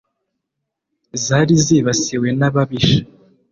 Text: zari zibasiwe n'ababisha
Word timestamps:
zari 1.23 1.53
zibasiwe 1.65 2.27
n'ababisha 2.39 3.01